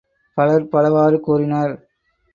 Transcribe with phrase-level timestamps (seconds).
[0.37, 1.73] பலர் பலவாறு கூறினர்.